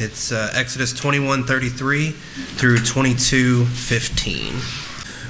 [0.00, 2.12] It's uh, Exodus 21:33
[2.56, 4.60] through 22:15.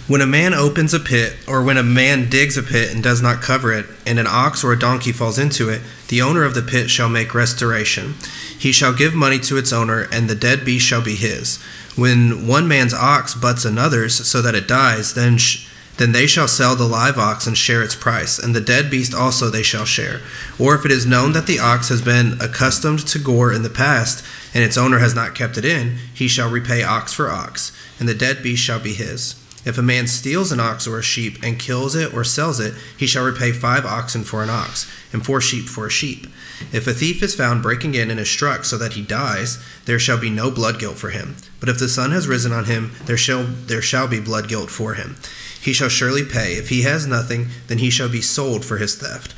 [0.06, 3.22] When a man opens a pit, or when a man digs a pit and does
[3.22, 6.52] not cover it, and an ox or a donkey falls into it, the owner of
[6.52, 8.16] the pit shall make restoration.
[8.58, 11.58] He shall give money to its owner, and the dead beast shall be his.
[11.96, 15.66] When one man's ox butts another's so that it dies, then sh-
[15.98, 19.14] then they shall sell the live ox and share its price, and the dead beast
[19.14, 20.20] also they shall share.
[20.58, 23.70] Or if it is known that the ox has been accustomed to gore in the
[23.70, 24.24] past,
[24.54, 28.08] and its owner has not kept it in, he shall repay ox for ox, and
[28.08, 29.34] the dead beast shall be his.
[29.68, 32.72] If a man steals an ox or a sheep and kills it or sells it,
[32.96, 36.26] he shall repay five oxen for an ox, and four sheep for a sheep.
[36.72, 39.98] If a thief is found breaking in and is struck so that he dies, there
[39.98, 41.36] shall be no blood guilt for him.
[41.60, 44.70] But if the sun has risen on him, there shall there shall be blood guilt
[44.70, 45.16] for him.
[45.60, 46.54] He shall surely pay.
[46.54, 49.34] If he has nothing, then he shall be sold for his theft.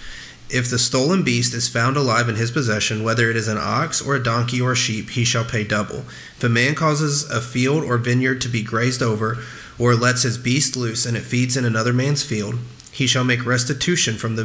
[0.48, 4.00] If the stolen beast is found alive in his possession, whether it is an ox
[4.00, 6.04] or a donkey or a sheep, he shall pay double.
[6.36, 9.38] If a man causes a field or vineyard to be grazed over,
[9.80, 12.56] or lets his beast loose and it feeds in another man's field,
[12.92, 14.44] he shall make restitution from the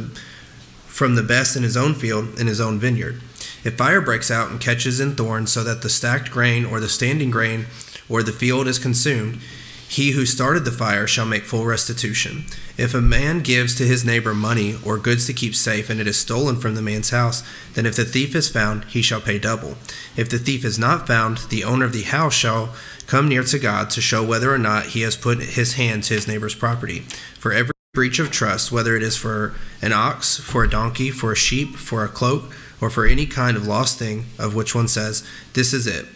[0.86, 3.20] from the best in his own field in his own vineyard.
[3.62, 6.88] If fire breaks out and catches in thorns so that the stacked grain or the
[6.88, 7.66] standing grain
[8.08, 9.40] or the field is consumed,
[9.88, 12.44] he who started the fire shall make full restitution.
[12.76, 16.06] If a man gives to his neighbor money or goods to keep safe, and it
[16.06, 17.42] is stolen from the man's house,
[17.74, 19.76] then if the thief is found, he shall pay double.
[20.16, 22.74] If the thief is not found, the owner of the house shall
[23.06, 26.14] come near to God to show whether or not he has put his hand to
[26.14, 27.00] his neighbor's property.
[27.38, 31.32] For every breach of trust, whether it is for an ox, for a donkey, for
[31.32, 34.88] a sheep, for a cloak, or for any kind of lost thing, of which one
[34.88, 36.06] says, This is it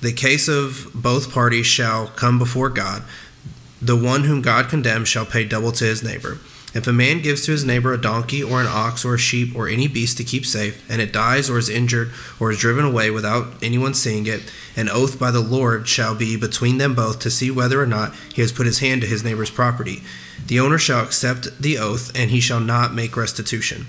[0.00, 3.02] the case of both parties shall come before God.
[3.82, 6.38] The one whom God condemns shall pay double to his neighbor.
[6.72, 9.56] If a man gives to his neighbor a donkey or an ox or a sheep
[9.56, 12.84] or any beast to keep safe, and it dies or is injured or is driven
[12.84, 17.18] away without anyone seeing it, an oath by the Lord shall be between them both
[17.20, 20.02] to see whether or not he has put his hand to his neighbor's property.
[20.46, 23.86] The owner shall accept the oath, and he shall not make restitution.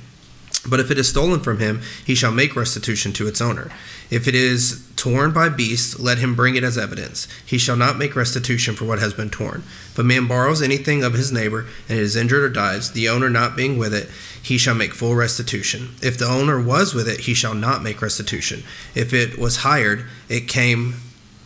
[0.67, 3.71] But if it is stolen from him, he shall make restitution to its owner.
[4.11, 7.27] If it is torn by beasts, let him bring it as evidence.
[7.43, 9.63] He shall not make restitution for what has been torn.
[9.91, 13.09] If a man borrows anything of his neighbor, and it is injured or dies, the
[13.09, 14.09] owner not being with it,
[14.43, 15.95] he shall make full restitution.
[16.03, 18.63] If the owner was with it, he shall not make restitution.
[18.93, 20.95] If it was hired, it came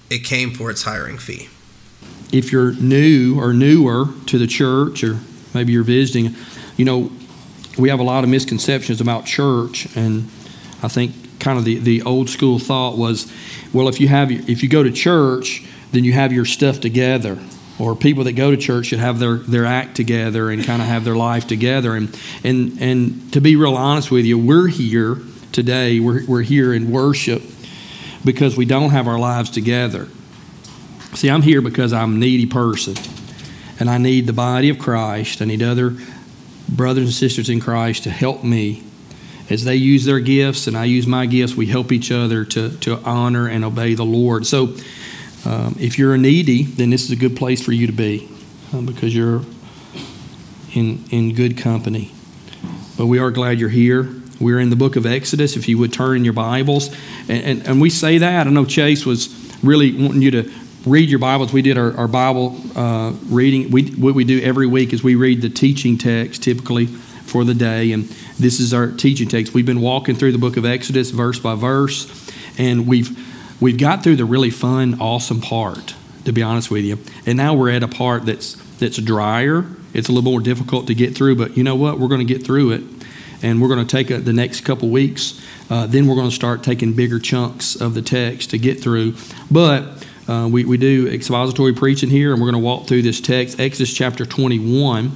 [0.09, 1.49] it came for its hiring fee.
[2.31, 5.19] If you're new or newer to the church, or
[5.53, 6.35] maybe you're visiting,
[6.77, 7.11] you know,
[7.77, 10.29] we have a lot of misconceptions about church, and
[10.81, 13.31] I think kind of the, the old school thought was,
[13.73, 17.37] well, if you have if you go to church, then you have your stuff together,
[17.77, 20.87] or people that go to church should have their, their act together and kind of
[20.87, 21.95] have their life together.
[21.95, 25.17] And and and to be real honest with you, we're here
[25.51, 25.99] today.
[25.99, 27.43] We're we're here in worship
[28.23, 30.07] because we don't have our lives together.
[31.13, 32.95] See, I'm here because I'm a needy person,
[33.79, 35.41] and I need the body of Christ.
[35.41, 35.95] I need other
[36.69, 38.83] brothers and sisters in Christ to help me
[39.49, 41.55] as they use their gifts and I use my gifts.
[41.55, 44.45] We help each other to, to honor and obey the Lord.
[44.45, 44.75] So,
[45.45, 48.27] um, if you're a needy, then this is a good place for you to be
[48.73, 49.43] um, because you're
[50.73, 52.11] in, in good company.
[52.97, 54.09] But we are glad you're here.
[54.39, 56.89] We're in the book of Exodus, if you would turn in your Bibles.
[57.29, 58.47] And, and, and we say that.
[58.47, 59.29] I know Chase was
[59.63, 60.51] really wanting you to
[60.85, 61.51] read your Bibles.
[61.51, 63.71] We did our, our Bible uh, reading.
[63.71, 67.55] We, what we do every week is we read the teaching text typically for the
[67.55, 68.03] day, and
[68.37, 69.53] this is our teaching text.
[69.53, 73.17] We've been walking through the book of Exodus verse by verse, and we've
[73.59, 75.95] we've got through the really fun, awesome part.
[76.25, 76.97] To be honest with you,
[77.27, 79.65] and now we're at a part that's that's drier.
[79.93, 81.99] It's a little more difficult to get through, but you know what?
[81.99, 82.83] We're going to get through it,
[83.43, 85.39] and we're going to take a, the next couple weeks.
[85.69, 89.15] Uh, then we're going to start taking bigger chunks of the text to get through,
[89.49, 93.21] but uh, we, we do expository preaching here, and we're going to walk through this
[93.21, 95.11] text, Exodus chapter 21.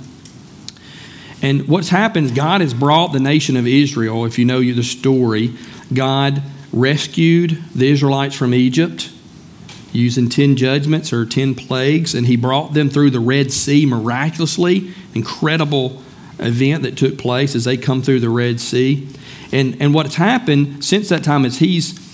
[1.42, 5.56] And what's happened, God has brought the nation of Israel, if you know the story,
[5.92, 9.12] God rescued the Israelites from Egypt
[9.92, 14.94] using 10 judgments or 10 plagues, and He brought them through the Red Sea miraculously.
[15.16, 16.04] Incredible
[16.38, 19.08] event that took place as they come through the Red Sea.
[19.52, 22.09] And, and what's happened since that time is He's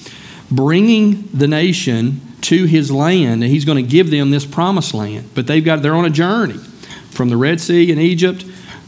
[0.55, 5.29] bringing the nation to his land, and he's going to give them this promised land.
[5.33, 6.57] But they've got they're on a journey
[7.09, 8.45] from the Red Sea in Egypt.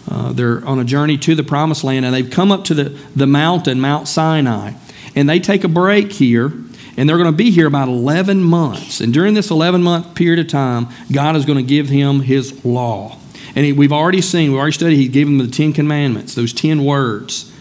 [0.10, 2.90] Uh, they're on a journey to the promised land, and they've come up to the,
[3.16, 4.74] the mountain, Mount Sinai.
[5.16, 6.54] And they take a break here,
[6.96, 9.02] and they're going to be here about 11 months.
[9.02, 12.64] And during this 11 month period of time, God is going to give him his
[12.64, 13.18] law.
[13.56, 16.54] And he, we've already seen, we've already studied, he gave them the Ten Commandments, those
[16.54, 17.52] 10 words.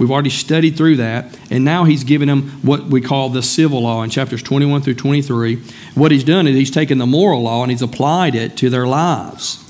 [0.00, 3.82] We've already studied through that, and now he's given them what we call the civil
[3.82, 5.56] law in chapters 21 through 23.
[5.94, 8.86] What he's done is he's taken the moral law and he's applied it to their
[8.86, 9.62] lives.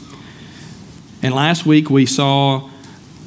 [1.20, 2.70] And last week we saw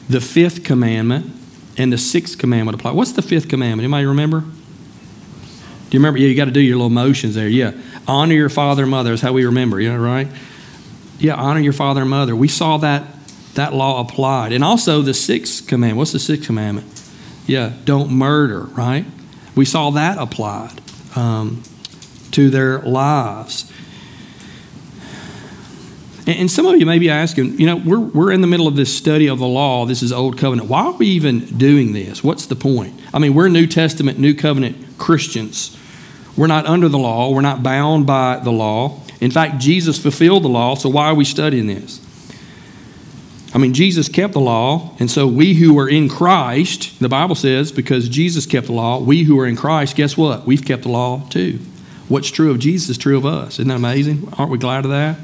[0.07, 1.29] the fifth commandment
[1.77, 2.91] and the sixth commandment apply.
[2.91, 3.83] What's the fifth commandment?
[3.83, 4.39] Anybody remember?
[4.39, 4.47] Do
[5.91, 6.19] you remember?
[6.19, 7.49] Yeah, you got to do your little motions there.
[7.49, 7.73] Yeah.
[8.07, 9.81] Honor your father and mother is how we remember.
[9.81, 10.29] Yeah, right?
[11.19, 12.33] Yeah, honor your father and mother.
[12.33, 13.07] We saw that
[13.55, 14.53] that law applied.
[14.53, 15.97] And also the sixth commandment.
[15.97, 16.92] What's the sixth commandment?
[17.45, 19.05] Yeah, don't murder, right?
[19.55, 20.81] We saw that applied
[21.15, 21.63] um,
[22.31, 23.71] to their lives.
[26.25, 28.67] And, and some of you may be asking, you know, we're, we're in the middle
[28.67, 29.85] of this study of the law.
[29.85, 30.69] This is Old Covenant.
[30.69, 32.23] Why are we even doing this?
[32.23, 32.99] What's the point?
[33.13, 35.77] I mean, we're New Testament, New Covenant Christians.
[36.35, 39.01] We're not under the law, we're not bound by the law.
[39.21, 41.99] In fact, Jesus fulfilled the law, so why are we studying this?
[43.53, 47.35] I mean, Jesus kept the law, and so we who are in Christ, the Bible
[47.35, 50.47] says, because Jesus kept the law, we who are in Christ, guess what?
[50.47, 51.59] We've kept the law too.
[52.07, 53.53] What's true of Jesus is true of us.
[53.53, 54.33] Isn't that amazing?
[54.37, 55.17] Aren't we glad of that?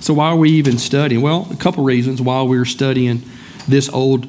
[0.00, 1.22] So, why are we even studying?
[1.22, 3.22] Well, a couple reasons why we're studying
[3.66, 4.28] this Old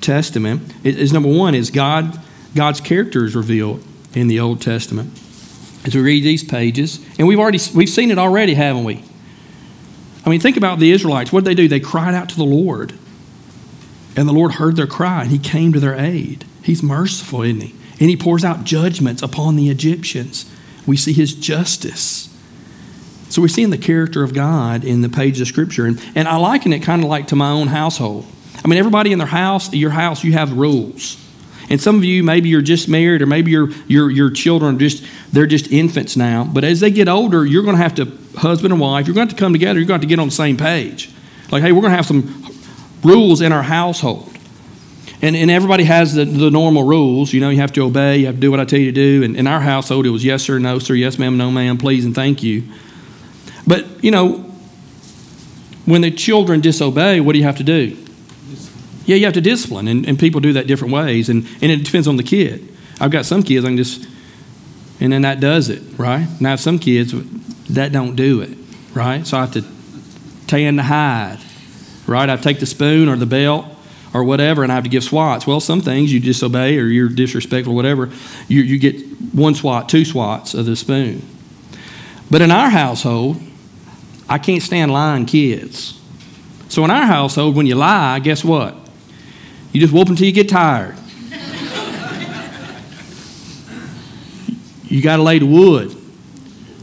[0.00, 2.18] Testament is number one is God
[2.54, 3.82] God's character is revealed
[4.14, 5.10] in the Old Testament.
[5.84, 9.04] As we read these pages, and we've already we've seen it already, haven't we?
[10.24, 11.32] I mean, think about the Israelites.
[11.32, 11.68] What did they do?
[11.68, 12.94] They cried out to the Lord.
[14.16, 16.44] And the Lord heard their cry, and He came to their aid.
[16.62, 17.74] He's merciful, isn't He?
[18.00, 20.50] And He pours out judgments upon the Egyptians.
[20.86, 22.28] We see His justice.
[23.30, 25.86] So we're seeing the character of God in the pages of Scripture.
[25.86, 28.26] And, and I liken it kind of like to my own household.
[28.62, 31.16] I mean, everybody in their house, your house, you have rules.
[31.70, 34.78] And some of you, maybe you're just married, or maybe your your your children are
[34.78, 36.44] just they're just infants now.
[36.44, 38.04] But as they get older, you're going to have to
[38.36, 39.06] husband and wife.
[39.06, 39.78] You're going to have to come together.
[39.78, 41.10] You're going to have to get on the same page.
[41.50, 42.44] Like, hey, we're going to have some
[43.02, 44.28] rules in our household.
[45.20, 47.32] And, and everybody has the, the normal rules.
[47.32, 48.92] You know, you have to obey, you have to do what I tell you to
[48.92, 49.22] do.
[49.22, 52.04] And in our household, it was yes, sir, no, sir, yes, ma'am, no, ma'am, please,
[52.04, 52.64] and thank you.
[53.66, 54.38] But, you know,
[55.84, 57.96] when the children disobey, what do you have to do?
[59.04, 61.84] Yeah, you have to discipline, and, and people do that different ways, and, and it
[61.84, 62.68] depends on the kid.
[63.00, 64.08] I've got some kids I can just,
[65.00, 66.26] and then that does it, right?
[66.40, 67.12] Now, some kids
[67.74, 68.56] that don't do it,
[68.94, 69.26] right?
[69.26, 69.64] So I have to
[70.46, 71.38] tan the hide,
[72.06, 72.28] right?
[72.28, 73.66] I take the spoon or the belt
[74.12, 75.46] or whatever, and I have to give swats.
[75.46, 78.10] Well, some things you disobey or you're disrespectful, or whatever.
[78.48, 79.00] You, you get
[79.32, 81.26] one swat, two swats of the spoon.
[82.30, 83.40] But in our household,
[84.28, 85.98] I can't stand lying kids.
[86.68, 88.74] So in our household, when you lie, guess what?
[89.72, 90.94] You just whoop until you get tired.
[94.84, 96.01] you got to lay the wood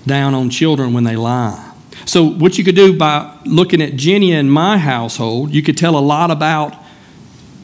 [0.06, 1.74] down on children when they lie.
[2.06, 5.98] So, what you could do by looking at Jenny and my household, you could tell
[5.98, 6.75] a lot about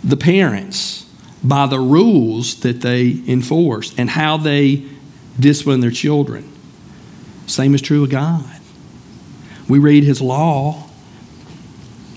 [0.03, 1.05] the parents
[1.43, 4.85] by the rules that they enforce and how they
[5.39, 6.51] discipline their children.
[7.47, 8.59] Same is true of God.
[9.67, 10.85] We read His law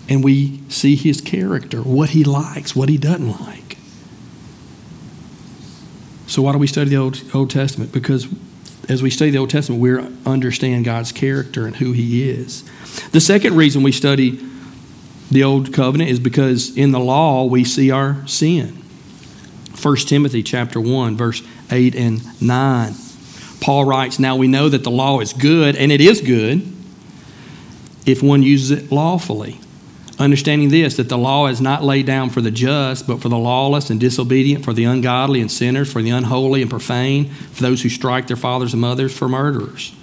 [0.09, 3.76] and we see his character, what he likes, what he doesn't like.
[6.26, 7.93] So, why do we study the Old, Old Testament?
[7.93, 8.26] Because
[8.88, 12.64] as we study the Old Testament, we understand God's character and who he is.
[13.12, 14.40] The second reason we study
[15.31, 18.82] the Old Covenant is because in the law we see our sin.
[19.81, 22.94] 1 Timothy chapter 1 verse 8 and 9.
[23.61, 26.62] Paul writes, "Now we know that the law is good, and it is good
[28.06, 29.58] if one uses it lawfully."
[30.19, 33.39] Understanding this, that the law is not laid down for the just, but for the
[33.39, 37.82] lawless and disobedient, for the ungodly and sinners, for the unholy and profane, for those
[37.82, 39.94] who strike their fathers and mothers, for murderers.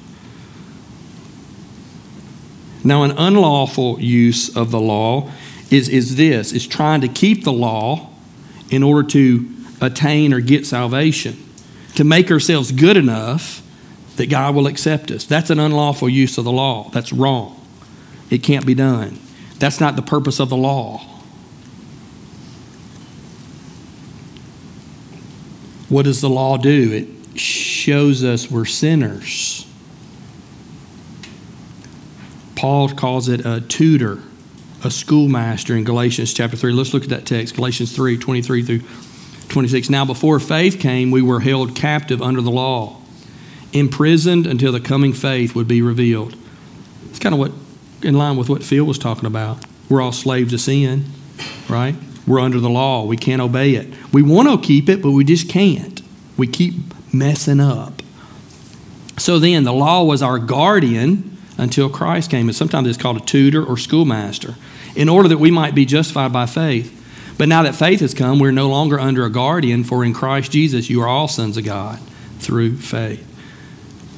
[2.86, 5.31] Now, an unlawful use of the law
[5.69, 8.10] is, is this is trying to keep the law
[8.69, 9.50] in order to
[9.81, 11.43] attain or get salvation,
[11.95, 13.62] to make ourselves good enough
[14.15, 15.25] that God will accept us.
[15.25, 16.89] That's an unlawful use of the law.
[16.91, 17.60] That's wrong.
[18.29, 19.19] It can't be done.
[19.59, 21.00] That's not the purpose of the law.
[25.88, 26.91] What does the law do?
[26.91, 29.67] It shows us we're sinners.
[32.55, 34.24] Paul calls it a tutor,
[34.83, 36.74] a schoolmaster in Galatians chapter 3.
[36.74, 38.81] Let's look at that text, Galatians 3 23 through
[39.50, 39.89] 26.
[39.89, 43.00] Now, before faith came, we were held captive under the law,
[43.71, 46.35] imprisoned until the coming faith would be revealed.
[47.09, 47.51] It's kind of what
[48.05, 49.65] in line with what Phil was talking about.
[49.89, 51.05] We're all slaves of sin,
[51.69, 51.95] right?
[52.25, 53.05] We're under the law.
[53.05, 53.93] We can't obey it.
[54.12, 56.01] We want to keep it, but we just can't.
[56.38, 56.74] We keep
[57.13, 58.01] messing up.
[59.17, 62.47] So then, the law was our guardian until Christ came.
[62.47, 64.55] And sometimes it's called a tutor or schoolmaster,
[64.95, 66.91] in order that we might be justified by faith.
[67.38, 70.51] But now that faith has come, we're no longer under a guardian, for in Christ
[70.51, 72.00] Jesus you are all sons of God
[72.39, 73.24] through faith.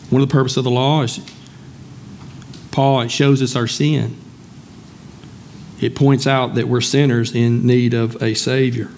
[0.09, 1.19] One of the purposes of the law is
[2.77, 4.15] Paul, it shows us our sin.
[5.81, 8.91] It points out that we're sinners in need of a Savior.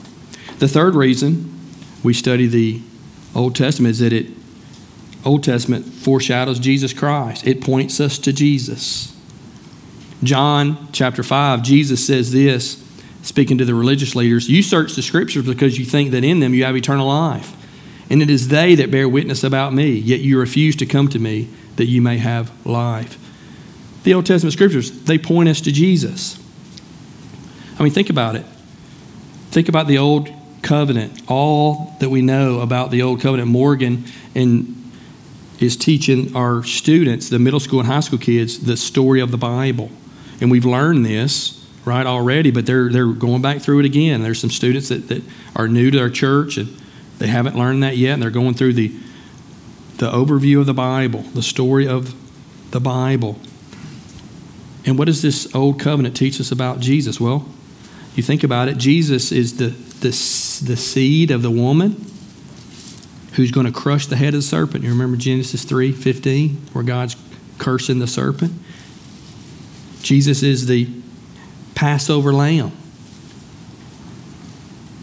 [0.58, 1.58] The third reason
[2.04, 2.82] we study the
[3.34, 4.32] Old Testament is that it
[5.24, 7.48] Old Testament foreshadows Jesus Christ.
[7.48, 9.16] It points us to Jesus.
[10.24, 12.86] John chapter 5, Jesus says this,
[13.22, 16.54] speaking to the religious leaders You search the scriptures because you think that in them
[16.54, 17.56] you have eternal life.
[18.10, 21.20] And it is they that bear witness about me, yet you refuse to come to
[21.20, 23.18] me that you may have life.
[24.10, 26.44] The Old Testament scriptures, they point us to Jesus.
[27.78, 28.44] I mean, think about it.
[29.52, 30.30] Think about the Old
[30.64, 33.50] Covenant, all that we know about the Old Covenant.
[33.50, 34.92] Morgan and
[35.60, 39.38] is teaching our students, the middle school and high school kids, the story of the
[39.38, 39.92] Bible.
[40.42, 44.24] And we've learned this, right, already, but they're, they're going back through it again.
[44.24, 45.22] There's some students that, that
[45.56, 46.76] are new to our church and
[47.20, 48.88] they haven't learned that yet, and they're going through the,
[49.98, 52.16] the overview of the Bible, the story of
[52.72, 53.40] the Bible.
[54.86, 57.20] And what does this old covenant teach us about Jesus?
[57.20, 57.48] Well,
[58.16, 62.06] you think about it, Jesus is the, the, the seed of the woman
[63.34, 64.84] who's going to crush the head of the serpent.
[64.84, 67.16] You remember Genesis 3 15, where God's
[67.58, 68.54] cursing the serpent?
[70.02, 70.90] Jesus is the
[71.76, 72.72] Passover lamb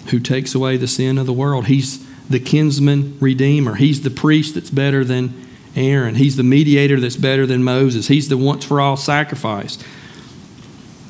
[0.08, 1.66] who takes away the sin of the world.
[1.66, 3.76] He's the kinsman redeemer.
[3.76, 5.45] He's the priest that's better than
[5.76, 6.14] Aaron.
[6.14, 8.08] He's the mediator that's better than Moses.
[8.08, 9.78] He's the once for all sacrifice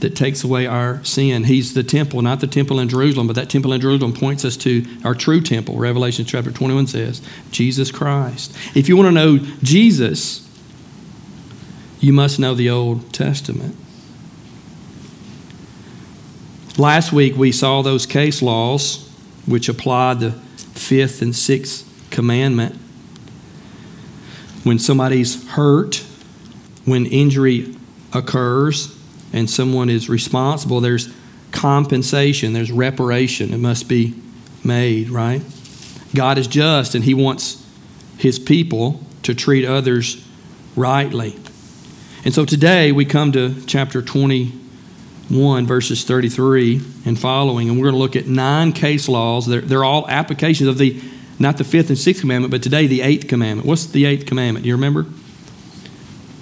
[0.00, 1.44] that takes away our sin.
[1.44, 4.56] He's the temple, not the temple in Jerusalem, but that temple in Jerusalem points us
[4.58, 5.76] to our true temple.
[5.76, 8.54] Revelation chapter 21 says, Jesus Christ.
[8.76, 10.46] If you want to know Jesus,
[12.00, 13.75] you must know the Old Testament.
[16.76, 19.11] Last week we saw those case laws
[19.46, 22.78] which apply the fifth and sixth commandment.
[24.66, 26.04] When somebody's hurt,
[26.87, 27.76] when injury
[28.12, 28.99] occurs,
[29.32, 31.14] and someone is responsible, there's
[31.52, 33.54] compensation, there's reparation.
[33.54, 34.20] It must be
[34.64, 35.40] made, right?
[36.16, 37.64] God is just and He wants
[38.18, 40.26] His people to treat others
[40.75, 41.37] rightly.
[42.25, 47.94] And so today we come to chapter 21, verses 33 and following, and we're going
[47.94, 49.46] to look at nine case laws.
[49.46, 51.00] They're, they're all applications of the,
[51.38, 53.66] not the fifth and sixth commandment, but today the eighth commandment.
[53.66, 54.64] What's the eighth commandment?
[54.64, 55.07] Do you remember?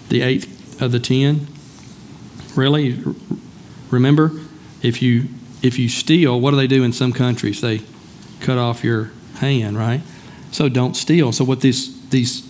[0.08, 1.46] The eighth of the ten?
[2.54, 3.02] Really?
[3.90, 4.32] Remember,
[4.82, 5.28] if you
[5.62, 7.60] if you steal, what do they do in some countries?
[7.60, 7.80] They
[8.40, 10.02] cut off your hand, right?
[10.52, 11.32] So don't steal.
[11.32, 12.48] So what these these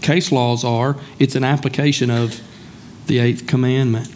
[0.00, 2.40] case laws are, it's an application of
[3.06, 4.12] the eighth commandment.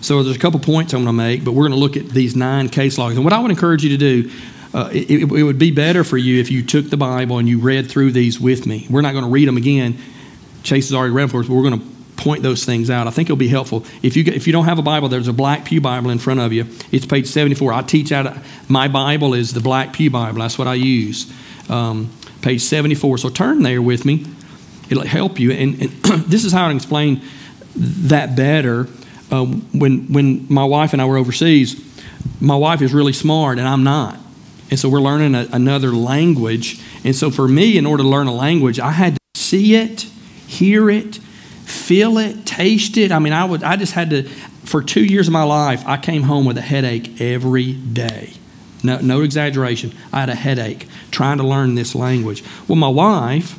[0.00, 2.10] So there's a couple points I'm going to make, but we're going to look at
[2.10, 3.14] these nine case laws.
[3.14, 4.30] And what I would encourage you to do,
[4.74, 7.60] uh, it, it, would be better for you if you took the Bible and you
[7.60, 8.86] read through these with me.
[8.90, 9.96] We're not going to read them again.
[10.64, 13.06] Chase has already read for us, but we're going to point those things out.
[13.06, 13.84] I think it'll be helpful.
[14.02, 16.40] If you, if you don't have a Bible, there's a black Pew Bible in front
[16.40, 16.66] of you.
[16.90, 17.72] It's page 74.
[17.72, 20.40] I teach out, of, my Bible is the black Pew Bible.
[20.40, 21.32] That's what I use.
[21.68, 22.10] Um,
[22.42, 23.18] page 74.
[23.18, 24.26] So turn there with me.
[24.90, 25.52] It'll help you.
[25.52, 25.90] And, and
[26.26, 27.22] this is how I explain
[27.76, 28.88] that better.
[29.30, 31.80] Uh, when, when my wife and I were overseas,
[32.40, 34.18] my wife is really smart and I'm not.
[34.70, 36.80] And so we're learning a, another language.
[37.04, 40.02] And so for me, in order to learn a language, I had to see it,
[40.46, 41.16] hear it,
[41.64, 43.12] feel it, taste it.
[43.12, 44.22] I mean, I would I just had to
[44.64, 48.32] for 2 years of my life, I came home with a headache every day.
[48.82, 49.92] No, no exaggeration.
[50.12, 52.42] I had a headache trying to learn this language.
[52.68, 53.58] Well, my wife,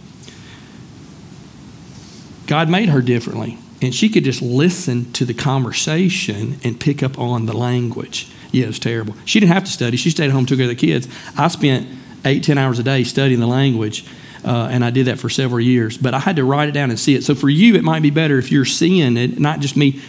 [2.47, 7.17] God made her differently, and she could just listen to the conversation and pick up
[7.17, 8.29] on the language.
[8.55, 9.15] Yeah, it was terrible.
[9.25, 9.97] She didn't have to study.
[9.97, 11.07] She stayed at home, took care of the kids.
[11.37, 11.87] I spent
[12.23, 14.05] eight, ten hours a day studying the language
[14.45, 15.97] uh, and I did that for several years.
[15.97, 17.23] But I had to write it down and see it.
[17.23, 19.99] So for you, it might be better if you're seeing it, not just me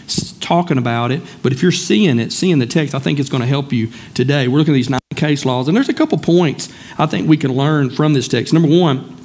[0.40, 3.40] talking about it, but if you're seeing it, seeing the text, I think it's going
[3.40, 4.46] to help you today.
[4.46, 7.38] We're looking at these nine case laws, and there's a couple points I think we
[7.38, 8.52] can learn from this text.
[8.52, 9.16] Number one,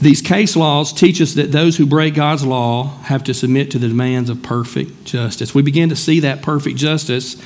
[0.00, 3.78] these case laws teach us that those who break God's law have to submit to
[3.78, 5.54] the demands of perfect justice.
[5.54, 7.36] We begin to see that perfect justice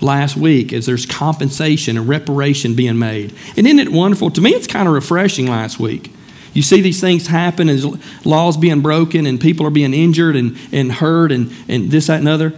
[0.00, 3.34] last week as there's compensation and reparation being made.
[3.56, 4.30] And isn't it wonderful?
[4.30, 6.12] To me, it's kind of refreshing last week.
[6.52, 7.84] You see these things happen as
[8.24, 12.20] laws being broken and people are being injured and, and hurt and, and this, that,
[12.20, 12.54] and other.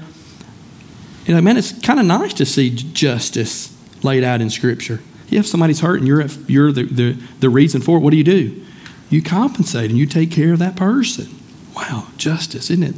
[1.27, 5.01] You know, man, it's kind of nice to see justice laid out in Scripture.
[5.31, 8.25] If somebody's hurt and you're, you're the, the, the reason for it, what do you
[8.25, 8.65] do?
[9.11, 11.29] You compensate and you take care of that person.
[11.75, 12.95] Wow, justice, isn't it?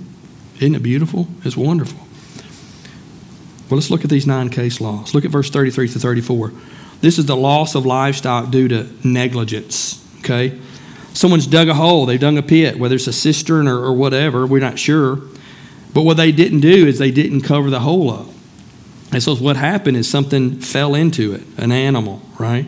[0.57, 1.29] Isn't it beautiful?
[1.45, 2.07] It's wonderful.
[3.71, 5.15] Well, let's look at these nine case laws.
[5.15, 6.53] Look at verse 33 to 34.
[7.01, 10.05] This is the loss of livestock due to negligence.
[10.19, 10.59] Okay?
[11.13, 14.47] Someone's dug a hole, they've dug a pit, whether it's a cistern or, or whatever,
[14.47, 15.21] we're not sure.
[15.95, 18.27] But what they didn't do is they didn't cover the hole up.
[19.13, 22.67] And so what happened is something fell into it, an animal, right?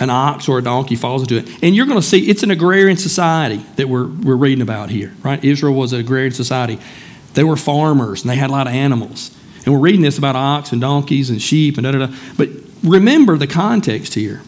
[0.00, 1.62] An ox or a donkey falls into it.
[1.62, 5.14] And you're going to see it's an agrarian society that we're, we're reading about here,
[5.22, 5.44] right?
[5.44, 6.80] Israel was an agrarian society.
[7.34, 9.36] They were farmers and they had a lot of animals.
[9.64, 12.14] And we're reading this about ox and donkeys and sheep and da da da.
[12.36, 12.48] But
[12.82, 14.42] remember the context here.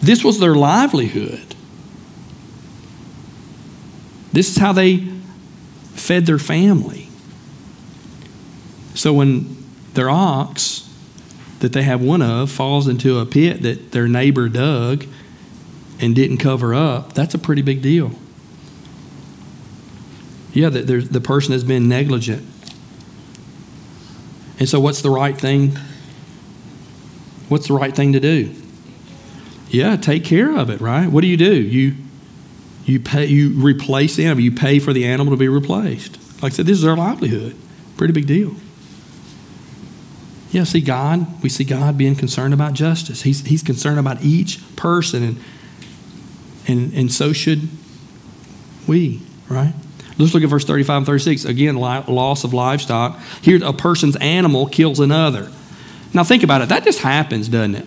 [0.00, 1.54] This was their livelihood.
[4.32, 5.08] This is how they
[5.94, 7.08] fed their family.
[8.94, 9.56] So when
[9.94, 10.88] their ox
[11.60, 15.04] that they have one of falls into a pit that their neighbor dug
[16.00, 18.12] and didn't cover up, that's a pretty big deal.
[20.52, 22.46] Yeah, the, the person has been negligent.
[24.58, 25.76] And so, what's the right thing?
[27.48, 28.54] What's the right thing to do?
[29.68, 31.06] Yeah, take care of it, right?
[31.06, 31.54] What do you do?
[31.54, 31.94] You
[32.84, 36.18] you pay you replace the animal, you pay for the animal to be replaced.
[36.42, 37.56] Like I said, this is our livelihood.
[37.96, 38.54] Pretty big deal.
[40.50, 43.22] Yeah, see God, we see God being concerned about justice.
[43.22, 45.36] He's, he's concerned about each person, and,
[46.66, 47.68] and, and so should
[48.88, 49.74] we, right?
[50.20, 51.44] Let's look at verse 35 and 36.
[51.46, 53.18] Again, loss of livestock.
[53.42, 55.50] Here, a person's animal kills another.
[56.12, 56.68] Now, think about it.
[56.68, 57.86] That just happens, doesn't it?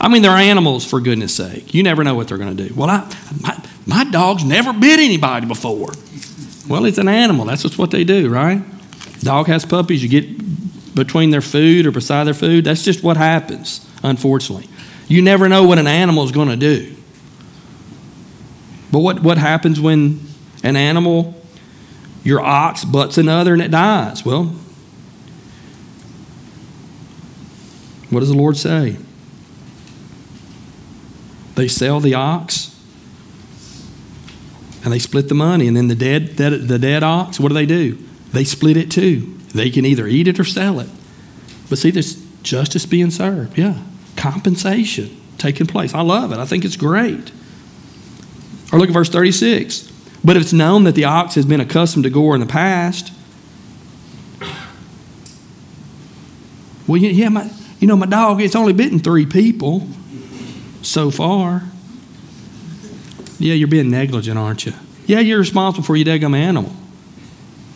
[0.00, 1.72] I mean, they're animals, for goodness sake.
[1.72, 2.74] You never know what they're going to do.
[2.74, 5.92] Well, I, my, my dog's never bit anybody before.
[6.68, 7.46] Well, it's an animal.
[7.46, 8.62] That's just what they do, right?
[9.20, 10.02] Dog has puppies.
[10.02, 12.64] You get between their food or beside their food.
[12.64, 14.68] That's just what happens, unfortunately.
[15.08, 16.94] You never know what an animal is going to do.
[18.90, 20.23] But what, what happens when
[20.64, 21.40] an animal,
[22.24, 24.24] your ox, butts another and it dies?
[24.24, 24.46] Well,
[28.10, 28.96] what does the Lord say?
[31.54, 32.74] They sell the ox
[34.82, 35.68] and they split the money.
[35.68, 37.98] And then the dead, the dead ox, what do they do?
[38.32, 39.38] They split it too.
[39.54, 40.88] They can either eat it or sell it.
[41.68, 43.56] But see, there's justice being served.
[43.56, 43.78] Yeah.
[44.16, 45.94] Compensation taking place.
[45.94, 46.38] I love it.
[46.38, 47.30] I think it's great.
[48.72, 49.92] Or look at verse 36.
[50.24, 53.12] But if it's known that the ox has been accustomed to gore in the past,
[56.86, 59.86] well, yeah, my, you know, my dog, it's only bitten three people
[60.82, 61.64] so far.
[63.38, 64.72] Yeah, you're being negligent, aren't you?
[65.06, 66.74] Yeah, you're responsible for your daggum animal.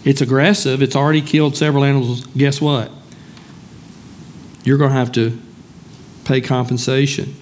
[0.04, 0.80] It's aggressive.
[0.80, 2.24] It's already killed several animals.
[2.28, 2.90] Guess what?
[4.64, 5.38] You're going to have to
[6.24, 7.34] pay compensation.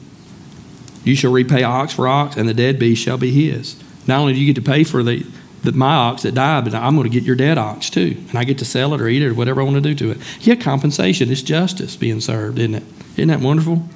[1.05, 3.81] You shall repay ox for ox, and the dead beast shall be his.
[4.07, 5.27] Not only do you get to pay for the,
[5.63, 8.39] the my ox that died, but I'm going to get your dead ox too, and
[8.39, 10.11] I get to sell it or eat it or whatever I want to do to
[10.13, 10.19] it.
[10.41, 11.31] Yeah, compensation.
[11.31, 12.85] It's justice being served, isn't it?
[13.17, 13.89] Isn't that wonderful?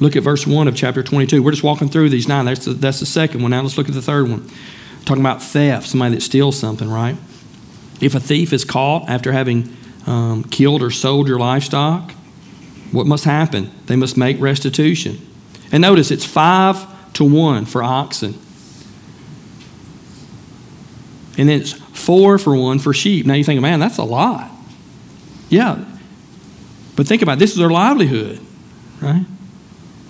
[0.00, 1.42] Look at verse 1 of chapter 22.
[1.42, 2.44] We're just walking through these nine.
[2.44, 3.52] That's the, that's the second one.
[3.52, 4.50] Now let's look at the third one.
[5.04, 7.16] Talking about theft, somebody that steals something, right?
[8.00, 12.10] If a thief is caught after having um, killed or sold your livestock,
[12.90, 13.70] what must happen?
[13.86, 15.24] They must make restitution.
[15.70, 18.38] And notice it's five to one for oxen.
[21.38, 23.26] And then it's four for one for sheep.
[23.26, 24.50] Now you think, man, that's a lot.
[25.48, 25.84] Yeah.
[26.96, 27.38] But think about it.
[27.38, 28.40] this is their livelihood,
[29.00, 29.24] right?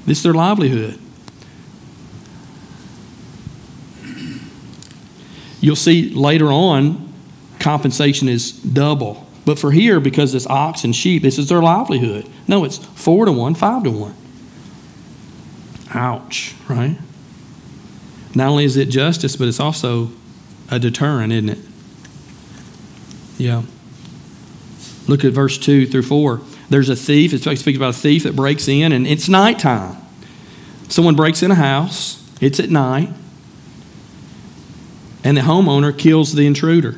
[0.05, 0.99] This is their livelihood.
[5.61, 7.13] You'll see later on,
[7.61, 9.29] compensation is double.
[9.45, 12.29] But for here, because it's ox and sheep, this is their livelihood.
[12.49, 14.15] No, it's four to one, five to one.
[15.95, 16.97] Ouch, right?
[18.35, 20.11] Not only is it justice, but it's also
[20.71, 21.59] a deterrent, isn't it?
[23.37, 23.63] Yeah.
[25.07, 26.41] Look at verse 2 through 4.
[26.71, 29.97] There's a thief, it speaks about a thief that breaks in, and it's nighttime.
[30.89, 33.11] Someone breaks in a house, it's at night,
[35.25, 36.97] and the homeowner kills the intruder.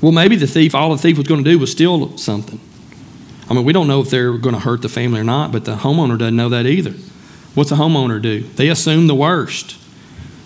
[0.00, 2.58] Well, maybe the thief, all the thief was going to do was steal something.
[3.52, 5.66] I mean, we don't know if they're going to hurt the family or not, but
[5.66, 6.92] the homeowner doesn't know that either.
[7.54, 8.40] What's a homeowner do?
[8.40, 9.76] They assume the worst.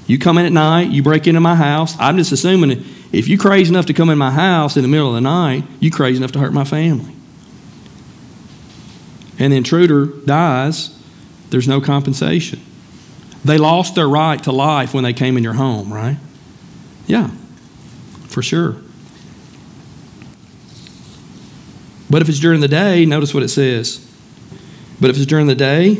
[0.09, 1.95] You come in at night, you break into my house.
[2.01, 5.07] I'm just assuming if you crazy enough to come in my house in the middle
[5.07, 7.14] of the night, you crazy enough to hurt my family.
[9.38, 11.01] And the intruder dies,
[11.51, 12.61] there's no compensation.
[13.45, 16.16] They lost their right to life when they came in your home, right?
[17.07, 17.31] Yeah,
[18.27, 18.79] for sure.
[22.09, 24.07] But if it's during the day, notice what it says.
[25.01, 25.95] But if it's during the day,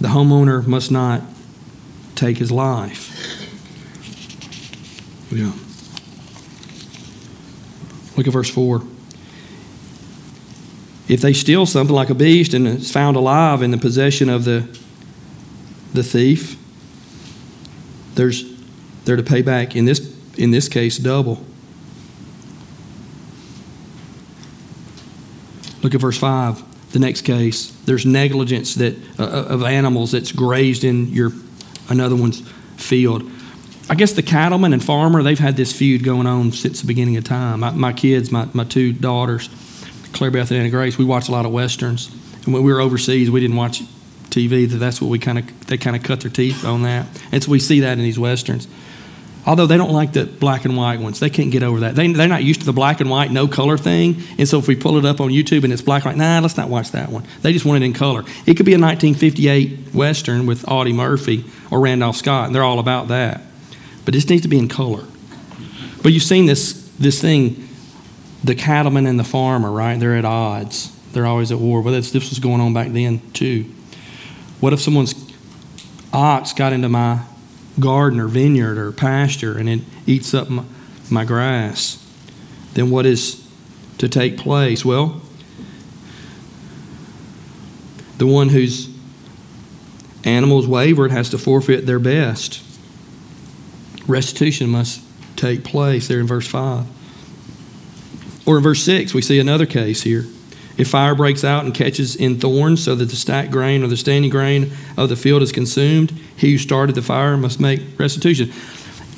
[0.00, 1.22] the homeowner must not
[2.14, 3.10] take his life.
[5.30, 5.52] Yeah.
[8.16, 8.82] Look at verse 4.
[11.08, 14.44] If they steal something like a beast and it's found alive in the possession of
[14.44, 14.68] the,
[15.94, 16.58] the thief,
[18.14, 18.44] there's,
[19.04, 21.44] they're to pay back, in this, in this case, double.
[25.82, 27.70] Look at verse 5, the next case.
[27.84, 31.32] There's negligence that, uh, of animals that's grazed in your
[31.88, 32.40] another one's
[32.76, 33.28] field.
[33.90, 37.16] I guess the cattleman and farmer, they've had this feud going on since the beginning
[37.16, 37.60] of time.
[37.60, 39.50] My, my kids, my, my two daughters,
[40.12, 42.10] Claire Beth and Anna Grace, we watch a lot of westerns.
[42.44, 43.82] And when we were overseas, we didn't watch
[44.32, 44.66] TV.
[44.68, 47.06] That's what we kind of they kind of cut their teeth on that.
[47.30, 48.66] And so we see that in these westerns.
[49.44, 51.96] Although they don't like the black and white ones, they can't get over that.
[51.96, 54.22] They, they're not used to the black and white, no color thing.
[54.38, 56.38] And so if we pull it up on YouTube and it's black and white, nah,
[56.38, 57.26] let's not watch that one.
[57.42, 58.22] They just want it in color.
[58.46, 62.78] It could be a 1958 Western with Audie Murphy or Randolph Scott, and they're all
[62.78, 63.42] about that.
[64.04, 65.04] But this needs to be in color.
[66.04, 67.68] But you've seen this, this thing
[68.44, 69.98] the cattleman and the farmer, right?
[69.98, 70.90] They're at odds.
[71.12, 71.80] They're always at war.
[71.80, 73.70] Well, this was going on back then, too.
[74.62, 75.12] What if someone's
[76.12, 77.22] ox got into my
[77.80, 80.62] garden or vineyard or pasture and it eats up my,
[81.10, 81.98] my grass?
[82.74, 83.44] Then what is
[83.98, 84.84] to take place?
[84.84, 85.20] Well,
[88.18, 88.88] the one whose
[90.22, 92.62] animals wavered has to forfeit their best.
[94.06, 95.02] Restitution must
[95.34, 96.86] take place there in verse 5.
[98.46, 100.24] Or in verse 6, we see another case here.
[100.78, 103.96] If fire breaks out and catches in thorns so that the stacked grain or the
[103.96, 108.52] standing grain of the field is consumed, he who started the fire must make restitution.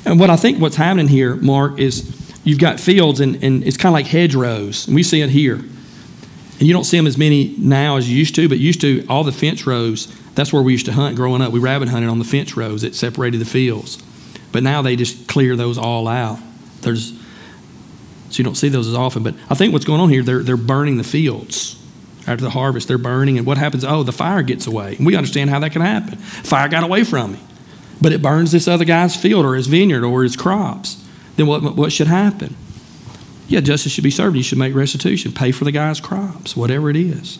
[0.05, 3.77] And what I think what's happening here, Mark, is you've got fields and, and it's
[3.77, 4.87] kind of like hedgerows.
[4.87, 5.55] And we see it here.
[5.55, 9.05] And you don't see them as many now as you used to, but used to,
[9.09, 11.51] all the fence rows, that's where we used to hunt growing up.
[11.51, 14.01] We rabbit hunted on the fence rows that separated the fields.
[14.51, 16.39] But now they just clear those all out.
[16.81, 17.13] There's
[18.35, 19.23] so you don't see those as often.
[19.23, 21.81] But I think what's going on here, they're, they're burning the fields
[22.27, 22.89] after the harvest.
[22.89, 23.85] They're burning, and what happens?
[23.85, 24.97] Oh, the fire gets away.
[24.97, 26.17] And we understand how that can happen.
[26.17, 27.39] Fire got away from me,
[28.01, 31.01] but it burns this other guy's field or his vineyard or his crops.
[31.37, 32.57] Then what, what should happen?
[33.47, 34.35] Yeah, justice should be served.
[34.35, 37.37] You should make restitution, pay for the guy's crops, whatever it is.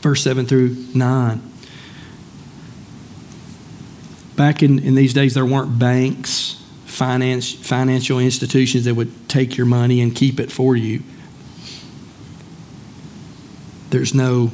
[0.00, 1.53] Verse 7 through 9
[4.36, 9.66] back in, in these days, there weren't banks, finance, financial institutions that would take your
[9.66, 11.02] money and keep it for you.
[13.90, 14.50] There's no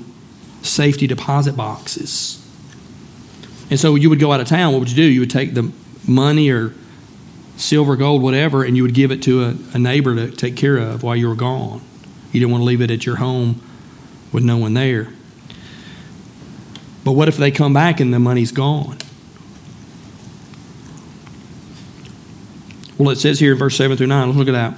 [0.62, 2.36] safety deposit boxes.
[3.70, 5.02] And so you would go out of town, what would you do?
[5.02, 5.72] You would take the
[6.06, 6.74] money or
[7.56, 10.76] silver, gold, whatever, and you would give it to a, a neighbor to take care
[10.76, 11.80] of while you were gone.
[12.32, 13.60] You didn't want to leave it at your home
[14.32, 15.08] with no one there.
[17.04, 18.98] But what if they come back and the money's gone?
[23.00, 24.74] Well, it says here in verse 7 through 9, let's look at that.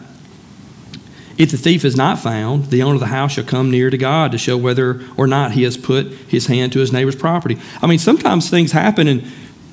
[1.38, 3.98] If the thief is not found, the owner of the house shall come near to
[3.98, 7.58] God to show whether or not he has put his hand to his neighbor's property.
[7.82, 9.24] I mean, sometimes things happen and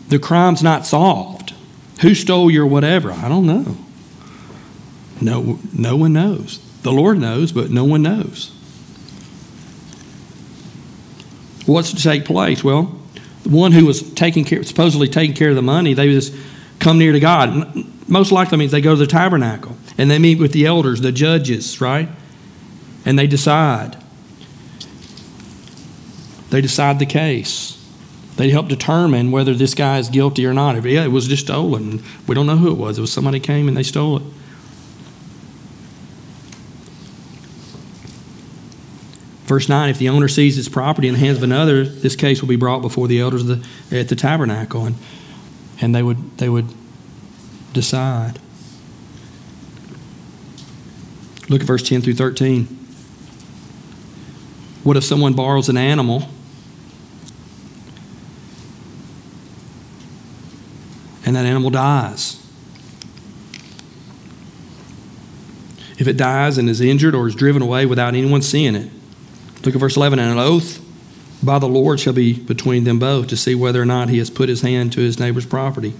[0.08, 1.54] the crime's not solved.
[2.02, 3.12] Who stole your whatever?
[3.12, 3.78] I don't know.
[5.22, 6.58] No, no one knows.
[6.82, 8.52] The Lord knows, but no one knows.
[11.68, 12.64] What's to take place?
[12.64, 12.98] Well,
[13.44, 16.34] the one who was taking care, supposedly taking care of the money, they just
[16.80, 20.40] come near to God most likely means they go to the tabernacle and they meet
[20.40, 22.10] with the elders, the judges, right?
[23.06, 23.98] And they decide.
[26.50, 27.76] They decide the case.
[28.36, 30.76] They help determine whether this guy is guilty or not.
[30.76, 32.02] If Yeah, it was just stolen.
[32.26, 32.98] We don't know who it was.
[32.98, 34.24] It was somebody came and they stole it.
[39.44, 42.42] Verse 9 If the owner sees his property in the hands of another, this case
[42.42, 44.86] will be brought before the elders the, at the tabernacle.
[44.86, 44.96] And,
[45.82, 46.68] and they would, they would
[47.74, 48.40] decide.
[51.50, 52.66] Look at verse 10 through 13.
[54.84, 56.28] What if someone borrows an animal
[61.26, 62.36] and that animal dies?
[65.98, 68.90] If it dies and is injured or is driven away without anyone seeing it,
[69.66, 70.18] look at verse 11.
[70.18, 70.82] And an oath
[71.44, 74.30] by the Lord shall be between them both to see whether or not he has
[74.30, 75.94] put his hand to his neighbor's property.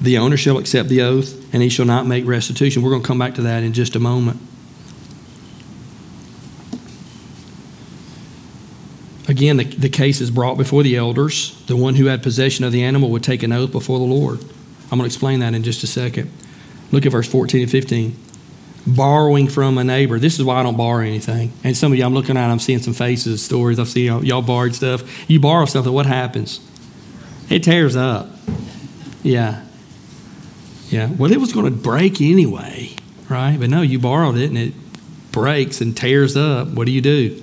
[0.00, 2.82] The owner shall accept the oath, and he shall not make restitution.
[2.82, 4.40] We're going to come back to that in just a moment.
[9.28, 11.60] Again, the, the case is brought before the elders.
[11.66, 14.40] The one who had possession of the animal would take an oath before the Lord.
[14.90, 16.30] I'm going to explain that in just a second.
[16.92, 18.16] Look at verse 14 and 15.
[18.86, 20.18] borrowing from a neighbor.
[20.18, 21.52] This is why I don't borrow anything.
[21.64, 23.78] And some of you, I'm looking at, I'm seeing some faces, stories.
[23.80, 25.28] I've seen y'all, y'all borrowed stuff.
[25.28, 26.60] You borrow something, what happens?
[27.50, 28.28] It tears up.
[29.22, 29.65] Yeah.
[30.88, 31.10] Yeah.
[31.10, 32.90] Well, it was going to break anyway,
[33.28, 33.58] right?
[33.58, 34.74] But no, you borrowed it and it
[35.32, 36.68] breaks and tears up.
[36.68, 37.42] What do you do?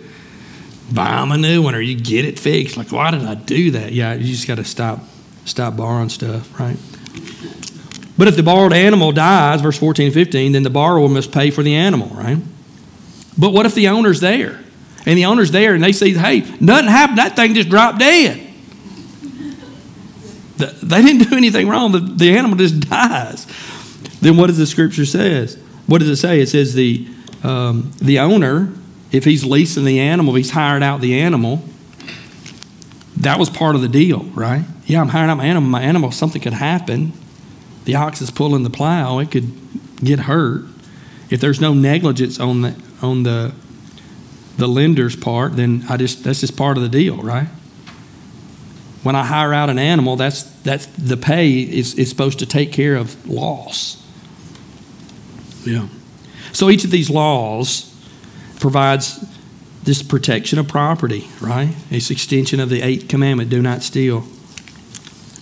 [0.91, 2.77] Buy them a new one or you get it fixed.
[2.77, 3.91] Like, why did I do that?
[3.91, 4.99] Yeah, you just got to stop,
[5.45, 6.77] stop borrowing stuff, right?
[8.17, 11.51] But if the borrowed animal dies, verse 14 and 15, then the borrower must pay
[11.51, 12.37] for the animal, right?
[13.37, 14.59] But what if the owner's there?
[15.05, 18.42] And the owner's there and they see, hey, nothing happened, that thing just dropped dead.
[20.57, 23.47] They didn't do anything wrong, the, the animal just dies.
[24.21, 25.57] Then what does the scripture says?
[25.87, 26.39] What does it say?
[26.39, 27.07] It says the,
[27.43, 28.71] um, the owner,
[29.11, 31.63] if he's leasing the animal, he's hired out the animal,
[33.17, 34.63] that was part of the deal, right?
[34.85, 35.69] Yeah, I'm hiring out my animal.
[35.69, 37.13] My animal, something could happen
[37.85, 39.51] the ox is pulling the plow, it could
[40.03, 40.65] get hurt.
[41.29, 43.53] If there's no negligence on the on the
[44.57, 47.47] the lender's part, then I just that's just part of the deal, right?
[49.03, 52.71] When I hire out an animal, that's that's the pay is, is supposed to take
[52.71, 54.01] care of loss.
[55.65, 55.87] Yeah.
[56.51, 57.89] So each of these laws
[58.59, 59.25] provides
[59.83, 61.75] this protection of property, right?
[61.91, 64.25] It's extension of the eighth commandment, do not steal.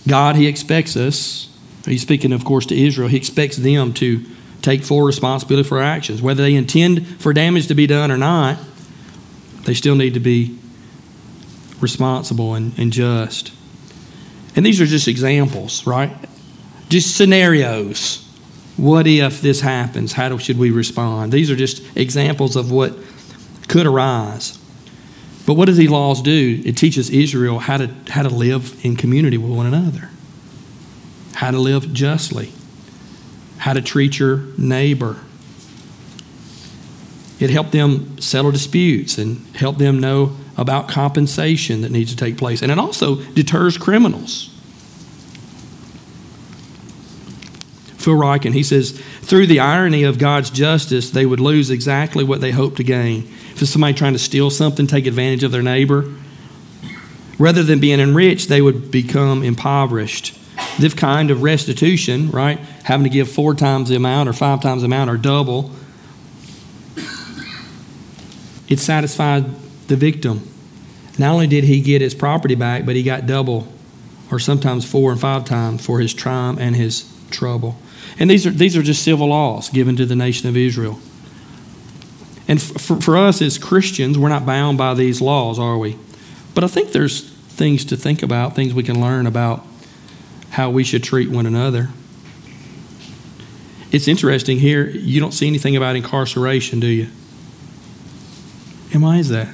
[0.08, 1.52] God, He expects us
[1.84, 3.08] He's speaking, of course, to Israel.
[3.08, 4.24] He expects them to
[4.60, 6.22] take full responsibility for actions.
[6.22, 8.58] Whether they intend for damage to be done or not,
[9.64, 10.58] they still need to be
[11.82, 13.52] responsible and, and just.
[14.54, 16.14] And these are just examples, right?
[16.88, 18.18] Just scenarios.
[18.76, 20.12] What if this happens?
[20.12, 21.32] How should we respond?
[21.32, 22.94] These are just examples of what
[23.68, 24.58] could arise.
[25.46, 26.62] But what does these laws do?
[26.64, 30.08] It teaches Israel how to, how to live in community with one another
[31.42, 32.52] how to live justly,
[33.58, 35.16] how to treat your neighbor.
[37.40, 42.36] It helped them settle disputes and help them know about compensation that needs to take
[42.36, 42.62] place.
[42.62, 44.48] And it also deters criminals.
[47.96, 52.40] Phil Ryken, he says, through the irony of God's justice, they would lose exactly what
[52.40, 53.22] they hoped to gain.
[53.54, 56.12] If it's somebody trying to steal something, take advantage of their neighbor,
[57.38, 60.36] rather than being enriched, they would become impoverished.
[60.78, 62.58] This kind of restitution, right?
[62.82, 65.70] Having to give four times the amount or five times the amount or double,
[68.68, 69.44] it satisfied
[69.92, 70.48] the victim.
[71.18, 73.70] Not only did he get his property back, but he got double
[74.30, 77.76] or sometimes four and five times for his crime and his trouble.
[78.18, 80.98] And these are, these are just civil laws given to the nation of Israel.
[82.48, 85.98] And for, for us as Christians, we're not bound by these laws, are we?
[86.54, 89.66] But I think there's things to think about, things we can learn about
[90.50, 91.90] how we should treat one another.
[93.90, 97.08] It's interesting here, you don't see anything about incarceration, do you?
[98.94, 99.48] And why is that?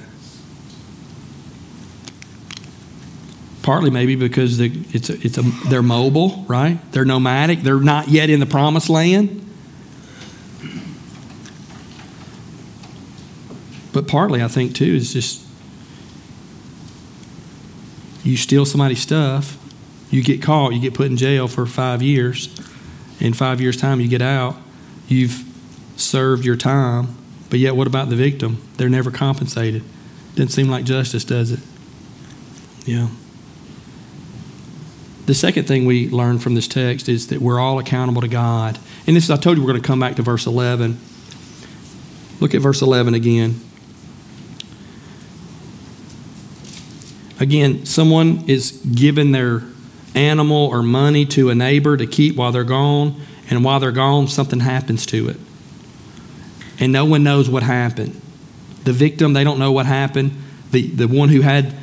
[3.68, 6.78] Partly maybe because the, it's a, it's a, they're mobile, right?
[6.90, 7.60] They're nomadic.
[7.60, 9.44] They're not yet in the promised land.
[13.92, 15.44] But partly, I think, too, is just
[18.24, 19.58] you steal somebody's stuff
[20.10, 22.48] you get caught, you get put in jail for five years.
[23.20, 24.56] In five years' time, you get out.
[25.08, 25.44] You've
[25.98, 27.14] served your time.
[27.50, 28.66] But yet, what about the victim?
[28.78, 29.82] They're never compensated.
[30.36, 31.60] Doesn't seem like justice, does it?
[32.86, 33.08] Yeah.
[35.28, 38.78] The second thing we learn from this text is that we're all accountable to God.
[39.06, 40.98] And this, I told you, we're going to come back to verse 11.
[42.40, 43.60] Look at verse 11 again.
[47.38, 49.64] Again, someone is given their
[50.14, 54.28] animal or money to a neighbor to keep while they're gone, and while they're gone,
[54.28, 55.36] something happens to it.
[56.80, 58.18] And no one knows what happened.
[58.84, 60.32] The victim, they don't know what happened.
[60.70, 61.74] The, the one who had,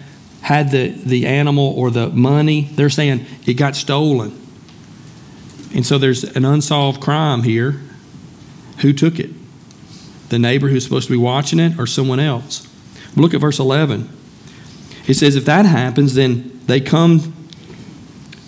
[0.46, 4.40] had the, the animal or the money, they're saying it got stolen.
[5.74, 7.82] And so there's an unsolved crime here.
[8.82, 9.32] Who took it?
[10.30, 12.68] The neighbor who's supposed to be watching it or someone else?
[13.16, 14.08] Look at verse 11.
[15.08, 17.34] It says, if that happens, then they come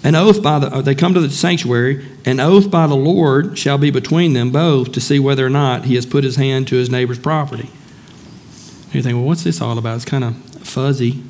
[0.03, 3.79] an oath by the, they come to the sanctuary, an oath by the Lord shall
[3.79, 6.75] be between them both to see whether or not he has put his hand to
[6.75, 7.71] his neighbor's property.
[8.93, 9.95] You think, well, what's this all about?
[9.95, 11.23] It's kind of fuzzy.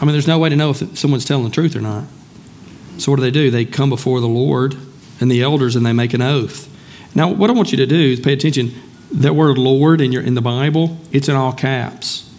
[0.00, 2.04] I mean, there's no way to know if someone's telling the truth or not.
[2.98, 3.50] So, what do they do?
[3.50, 4.76] They come before the Lord
[5.20, 6.68] and the elders and they make an oath.
[7.14, 8.72] Now, what I want you to do is pay attention.
[9.12, 12.32] That word Lord in, your, in the Bible, it's in all caps.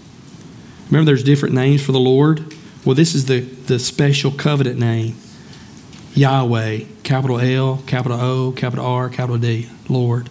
[0.87, 2.55] Remember, there's different names for the Lord?
[2.85, 5.15] Well, this is the, the special covenant name.
[6.13, 10.29] Yahweh, capital L, capital O, capital R, capital D, Lord.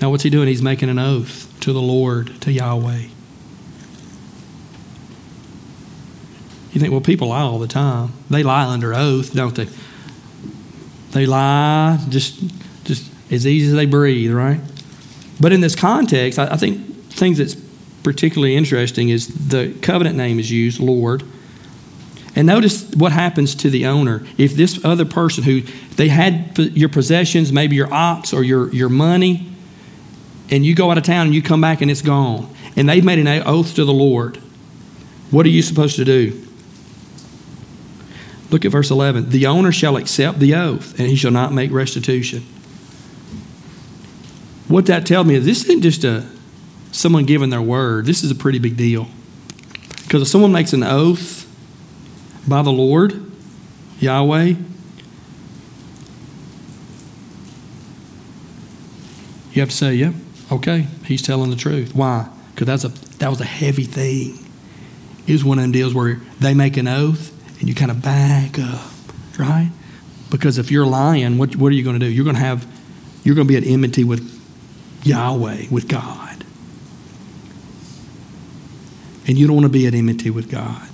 [0.00, 0.48] Now, what's he doing?
[0.48, 3.06] He's making an oath to the Lord, to Yahweh.
[6.74, 8.12] You think, well, people lie all the time.
[8.28, 9.68] They lie under oath, don't they?
[11.12, 12.42] They lie just,
[12.84, 14.60] just as easy as they breathe, right?
[15.40, 17.54] But in this context, I, I think things that's
[18.02, 21.22] particularly interesting is the covenant name is used, Lord.
[22.34, 24.26] And notice what happens to the owner.
[24.36, 25.60] If this other person who
[25.94, 29.52] they had your possessions, maybe your ox or your, your money,
[30.50, 33.04] and you go out of town and you come back and it's gone, and they've
[33.04, 34.38] made an oath to the Lord,
[35.30, 36.40] what are you supposed to do?
[38.54, 39.30] Look at verse 11.
[39.30, 42.42] The owner shall accept the oath, and he shall not make restitution.
[44.68, 46.24] What that tells me is this isn't just a
[46.92, 48.06] someone giving their word.
[48.06, 49.08] This is a pretty big deal.
[50.04, 51.50] Because if someone makes an oath
[52.46, 53.28] by the Lord,
[53.98, 54.54] Yahweh,
[59.50, 60.12] you have to say, yeah,
[60.52, 61.92] okay, he's telling the truth.
[61.92, 62.28] Why?
[62.54, 64.38] Because that's a that was a heavy thing.
[65.26, 67.33] It was one of them deals where they make an oath
[67.64, 68.92] and you kind of back up,
[69.38, 69.70] right?
[70.30, 72.12] Because if you're lying, what, what are you going to do?
[72.12, 72.66] You're going to have,
[73.22, 74.38] you're going to be at enmity with
[75.02, 76.44] Yahweh, with God.
[79.26, 80.86] And you don't want to be at enmity with God.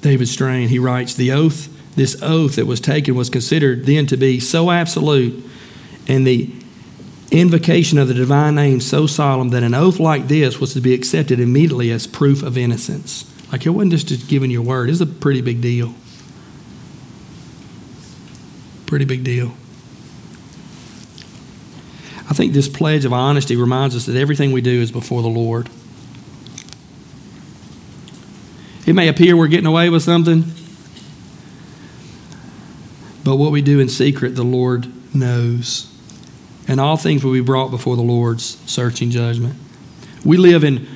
[0.00, 4.16] David Strain, he writes, The oath this oath that was taken was considered then to
[4.16, 5.44] be so absolute
[6.08, 6.50] and the
[7.30, 10.94] invocation of the divine name so solemn that an oath like this was to be
[10.94, 13.30] accepted immediately as proof of innocence.
[13.50, 15.94] Like it wasn't just giving your word, it's a pretty big deal.
[18.86, 19.54] Pretty big deal.
[22.28, 25.28] I think this pledge of honesty reminds us that everything we do is before the
[25.28, 25.68] Lord.
[28.86, 30.44] It may appear we're getting away with something,
[33.24, 35.90] but what we do in secret, the Lord knows.
[36.68, 39.56] And all things will be brought before the Lord's searching judgment.
[40.24, 40.86] We live in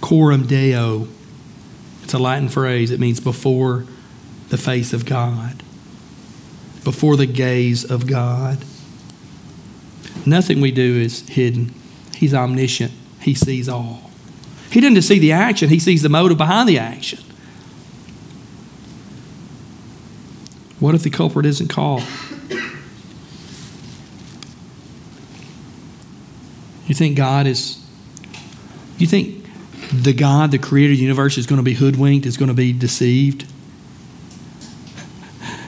[0.00, 1.08] coram deo.
[2.02, 2.90] It's a Latin phrase.
[2.90, 3.84] It means before
[4.48, 5.62] the face of God,
[6.84, 8.58] before the gaze of God.
[10.24, 11.74] Nothing we do is hidden.
[12.14, 14.10] He's omniscient, He sees all.
[14.70, 17.20] He doesn't just see the action, He sees the motive behind the action.
[20.80, 22.02] What if the culprit isn't called?
[26.86, 27.84] You think God is,
[28.96, 29.46] you think
[29.92, 32.54] the God, the creator of the universe, is going to be hoodwinked, is going to
[32.54, 33.46] be deceived?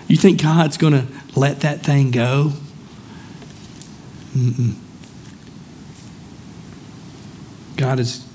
[0.06, 2.52] You think God's going to let that thing go?
[4.34, 4.74] Mm-mm.
[7.76, 8.26] God is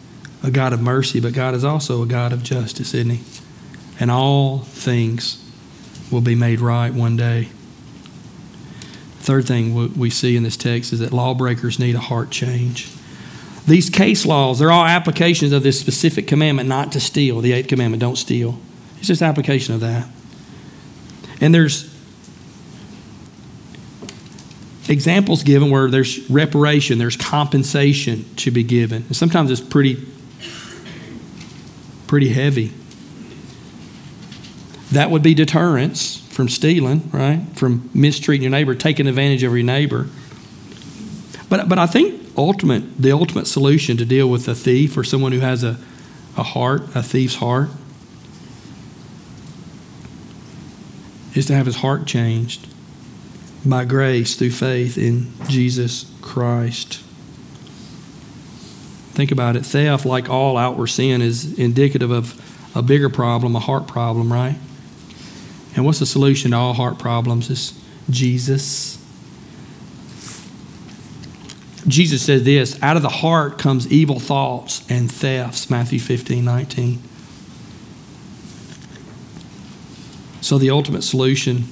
[0.44, 3.24] a God of mercy, but God is also a God of justice, isn't He?
[4.00, 5.45] And all things
[6.12, 7.50] will be made right one day.
[9.20, 12.92] Third thing we see in this text is that lawbreakers need a heart change.
[13.66, 17.68] These case laws, they're all applications of this specific commandment not to steal, the eighth
[17.68, 18.60] commandment, don't steal.
[19.00, 20.08] It's just application of that.
[21.42, 21.92] And there's
[24.88, 29.04] examples given where there's reparation, there's compensation to be given.
[29.04, 30.06] And sometimes it's pretty
[32.08, 32.72] pretty heavy.
[34.96, 37.42] That would be deterrence from stealing, right?
[37.54, 40.08] From mistreating your neighbor, taking advantage of your neighbor.
[41.50, 45.34] But, but I think ultimate, the ultimate solution to deal with a thief or someone
[45.34, 45.78] who has a,
[46.38, 47.72] a heart, a thief's heart,
[51.34, 52.66] is to have his heart changed
[53.66, 57.02] by grace through faith in Jesus Christ.
[59.12, 59.66] Think about it.
[59.66, 62.42] Theft, like all outward sin, is indicative of
[62.74, 64.56] a bigger problem, a heart problem, right?
[65.76, 67.50] And what's the solution to all heart problems?
[67.50, 69.02] Is Jesus.
[71.88, 77.00] Jesus said this out of the heart comes evil thoughts and thefts, Matthew 15, 19.
[80.42, 81.64] So, the ultimate solution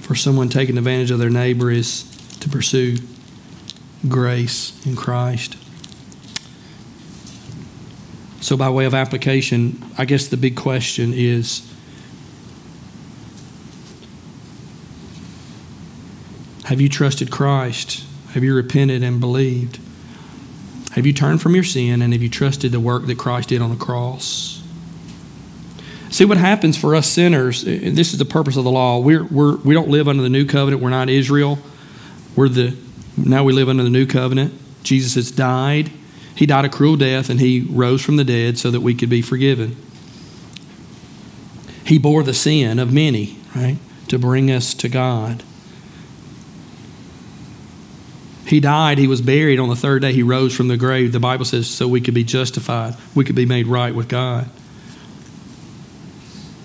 [0.00, 2.02] for someone taking advantage of their neighbor is
[2.40, 2.96] to pursue
[4.08, 5.56] grace in Christ.
[8.40, 11.70] So, by way of application, I guess the big question is
[16.70, 18.04] Have you trusted Christ?
[18.28, 19.80] Have you repented and believed?
[20.92, 23.60] Have you turned from your sin and have you trusted the work that Christ did
[23.60, 24.62] on the cross?
[26.10, 27.64] See what happens for us sinners.
[27.64, 29.00] This is the purpose of the law.
[29.00, 30.80] We're, we're, we don't live under the new covenant.
[30.80, 31.58] We're not Israel.
[32.36, 32.76] We're the
[33.16, 34.54] now we live under the new covenant.
[34.84, 35.90] Jesus has died.
[36.40, 39.10] He died a cruel death and he rose from the dead so that we could
[39.10, 39.76] be forgiven.
[41.84, 43.76] He bore the sin of many, right,
[44.08, 45.42] to bring us to God.
[48.46, 51.12] He died, he was buried on the third day, he rose from the grave.
[51.12, 54.48] The Bible says so we could be justified, we could be made right with God.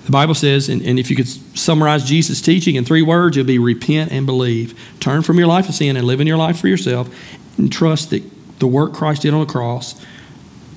[0.05, 3.45] The Bible says, and, and if you could summarize Jesus' teaching in three words, it'll
[3.45, 4.80] be repent and believe.
[5.01, 7.13] Turn from your life of sin and live in your life for yourself
[7.57, 8.23] and trust that
[8.60, 9.99] the work Christ did on the cross,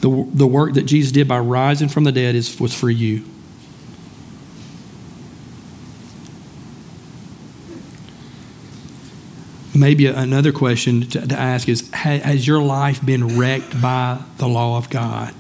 [0.01, 3.25] the, the work that Jesus did by rising from the dead is, was for you.
[9.75, 14.77] Maybe another question to, to ask is Has your life been wrecked by the law
[14.77, 15.35] of God?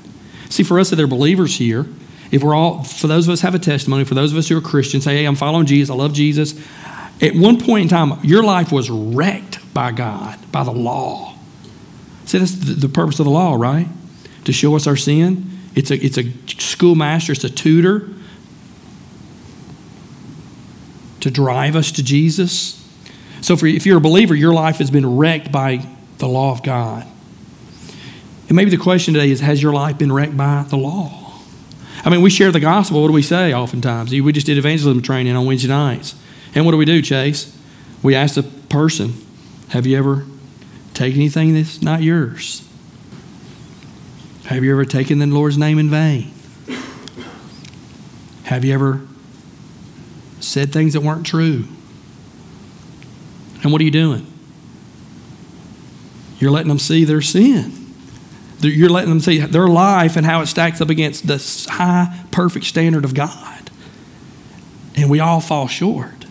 [0.48, 1.86] See, for us that are believers here,
[2.30, 4.56] if we're all, for those of us have a testimony, for those of us who
[4.56, 6.54] are Christians, say, hey, I'm following Jesus, I love Jesus.
[7.20, 11.27] At one point in time, your life was wrecked by God, by the law.
[12.28, 13.88] See, that's the purpose of the law, right?
[14.44, 15.50] To show us our sin.
[15.74, 18.06] It's a, it's a schoolmaster, it's a tutor
[21.20, 22.74] to drive us to Jesus.
[23.40, 25.86] So, for, if you're a believer, your life has been wrecked by
[26.18, 27.06] the law of God.
[28.48, 31.40] And maybe the question today is Has your life been wrecked by the law?
[32.04, 33.00] I mean, we share the gospel.
[33.00, 34.10] What do we say oftentimes?
[34.10, 36.14] We just did evangelism training on Wednesday nights.
[36.54, 37.56] And what do we do, Chase?
[38.02, 39.14] We ask the person,
[39.70, 40.26] Have you ever
[40.98, 42.68] taken anything that's not yours?
[44.46, 46.32] Have you ever taken the Lord's name in vain?
[48.42, 49.02] Have you ever
[50.40, 51.64] said things that weren't true?
[53.62, 54.26] And what are you doing?
[56.40, 57.94] You're letting them see their sin.
[58.60, 61.36] You're letting them see their life and how it stacks up against the
[61.70, 63.70] high, perfect standard of God.
[64.96, 66.24] And we all fall short.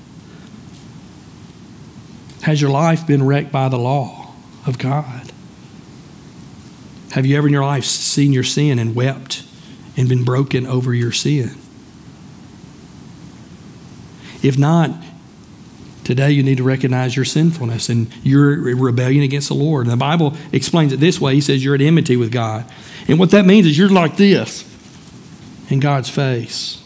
[2.41, 4.16] Has your life been wrecked by the law
[4.68, 5.32] of God?
[7.11, 9.43] Have you ever in your life seen your sin and wept
[9.95, 11.57] and been broken over your sin?
[14.43, 14.91] If not,
[16.07, 19.88] Today, you need to recognize your sinfulness and your rebellion against the Lord.
[19.88, 22.63] And the Bible explains it this way He says you're at enmity with God.
[23.09, 24.63] And what that means is you're like this
[25.70, 26.82] in God's face.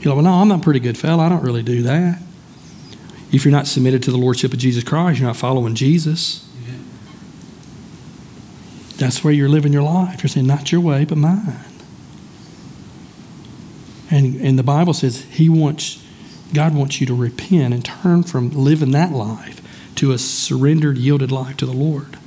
[0.00, 1.24] You're like, well, no, I'm not a pretty good fella.
[1.24, 2.22] I don't really do that.
[3.32, 6.48] If you're not submitted to the Lordship of Jesus Christ, you're not following Jesus.
[8.98, 10.22] That's where you're living your life.
[10.22, 11.56] You're saying, not your way, but mine.
[14.10, 16.02] And, and the Bible says He wants
[16.52, 19.60] God wants you to repent and turn from living that life
[19.96, 22.18] to a surrendered, yielded life to the Lord.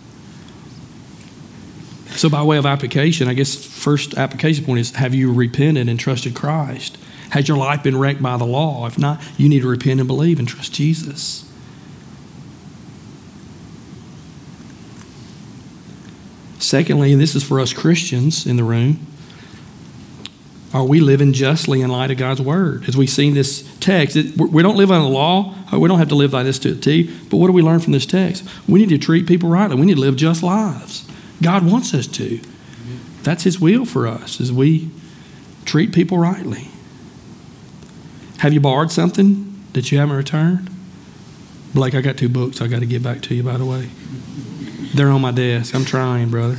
[2.15, 5.99] So, by way of application, I guess first application point is have you repented and
[5.99, 6.97] trusted Christ?
[7.31, 8.85] Has your life been wrecked by the law?
[8.87, 11.51] If not, you need to repent and believe and trust Jesus.
[16.59, 19.05] Secondly, and this is for us Christians in the room,
[20.73, 22.89] are we living justly in light of God's word?
[22.89, 25.55] As we see in this text, it, we don't live on the law.
[25.71, 27.03] Uh, we don't have to live by this to a T.
[27.29, 28.43] But what do we learn from this text?
[28.67, 29.77] We need to treat people rightly.
[29.77, 31.07] We need to live just lives.
[31.41, 32.41] God wants us to.
[33.23, 34.89] That's His will for us, as we
[35.63, 36.67] treat people rightly.
[38.39, 40.69] Have you borrowed something that you haven't returned?
[41.73, 43.89] Blake, I got two books I got to get back to you, by the way.
[44.93, 45.75] They're on my desk.
[45.75, 46.57] I'm trying, brother.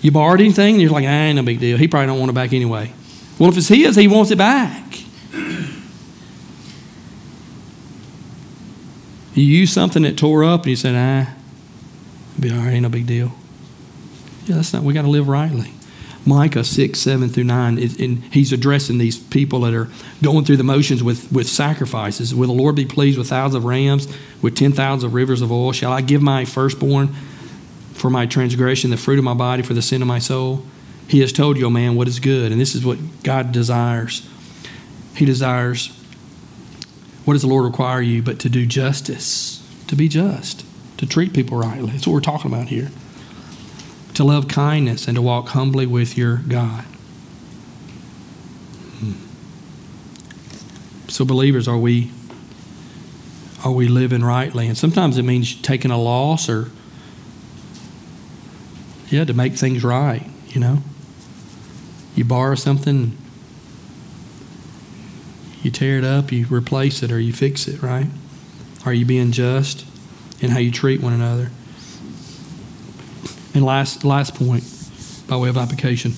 [0.00, 0.74] You borrowed anything?
[0.74, 1.76] And you're like, ah, ain't no big deal.
[1.76, 2.92] He probably don't want it back anyway.
[3.38, 4.98] Well, if it's his, he wants it back.
[9.34, 11.34] You use something that tore up and you said, ah,
[12.38, 13.32] be all right, ain't no big deal.
[14.46, 15.72] Yeah, that's not, we got to live rightly.
[16.24, 19.88] Micah 6, 7 through 9, is, and he's addressing these people that are
[20.22, 22.34] going through the motions with, with sacrifices.
[22.34, 24.06] Will the Lord be pleased with thousands of rams,
[24.40, 25.72] with 10,000 of rivers of oil?
[25.72, 27.14] Shall I give my firstborn
[28.02, 30.64] for my transgression, the fruit of my body for the sin of my soul.
[31.06, 32.50] He has told you, O man, what is good.
[32.50, 34.28] And this is what God desires.
[35.14, 35.88] He desires,
[37.24, 40.64] what does the Lord require you but to do justice, to be just,
[40.98, 41.90] to treat people rightly.
[41.90, 42.90] That's what we're talking about here.
[44.14, 46.84] To love kindness and to walk humbly with your God.
[49.00, 49.12] Hmm.
[51.08, 52.10] So, believers, are we
[53.64, 54.66] are we living rightly?
[54.66, 56.70] And sometimes it means taking a loss or
[59.08, 60.78] yeah, to make things right, you know.
[62.14, 63.16] You borrow something,
[65.62, 68.06] you tear it up, you replace it, or you fix it, right?
[68.84, 69.86] Are you being just
[70.40, 71.50] in how you treat one another?
[73.54, 74.64] And last last point,
[75.28, 76.12] by way of application.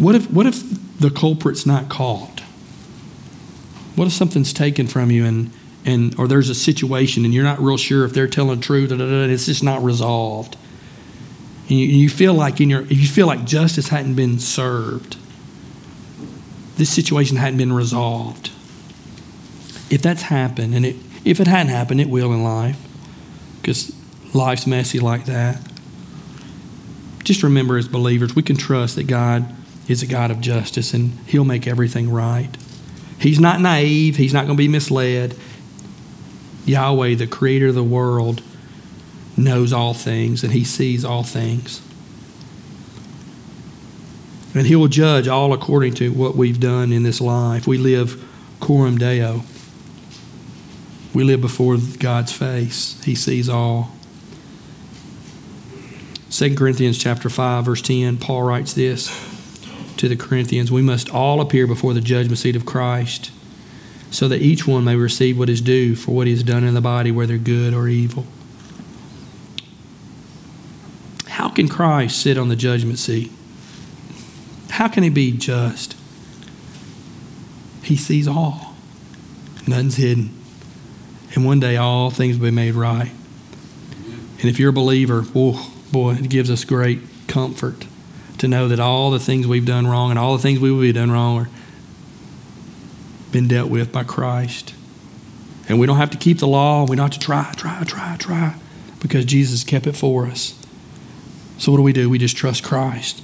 [0.00, 0.62] What if, what if
[0.98, 2.40] the culprit's not caught?
[3.96, 5.50] What if something's taken from you and,
[5.84, 8.92] and or there's a situation and you're not real sure if they're telling the truth,
[8.92, 10.56] and it's just not resolved?
[11.68, 15.18] And you, you feel like in your, you feel like justice hadn't been served,
[16.76, 18.50] this situation hadn't been resolved.
[19.90, 20.96] If that's happened, and it,
[21.26, 22.78] if it hadn't happened, it will in life,
[23.60, 23.94] because
[24.34, 25.60] life's messy like that.
[27.24, 29.54] Just remember, as believers, we can trust that God
[29.88, 32.50] is a God of justice and He'll make everything right.
[33.18, 35.36] He's not naive, He's not going to be misled.
[36.64, 38.42] Yahweh, the creator of the world,
[39.36, 41.82] knows all things and He sees all things.
[44.54, 47.66] And He will judge all according to what we've done in this life.
[47.66, 48.24] We live
[48.60, 49.42] coram deo.
[51.12, 53.02] We live before God's face.
[53.04, 53.90] He sees all.
[56.30, 59.08] 2 Corinthians chapter 5 verse 10 Paul writes this
[59.96, 60.70] to the Corinthians.
[60.70, 63.32] We must all appear before the judgment seat of Christ
[64.12, 66.74] so that each one may receive what is due for what he has done in
[66.74, 68.24] the body whether good or evil.
[71.26, 73.32] How can Christ sit on the judgment seat?
[74.70, 75.96] How can he be just?
[77.82, 78.76] He sees all.
[79.66, 80.39] Nothing's hidden
[81.34, 83.10] and one day all things will be made right
[84.40, 87.86] and if you're a believer, oh, boy, it gives us great comfort
[88.38, 90.80] to know that all the things we've done wrong and all the things we will
[90.80, 91.48] be done wrong are
[93.32, 94.74] been dealt with by Christ.
[95.68, 96.86] And we don't have to keep the law.
[96.86, 98.54] We don't have to try, try, try, try,
[99.00, 100.54] because Jesus kept it for us.
[101.58, 102.08] So what do we do?
[102.08, 103.22] We just trust Christ.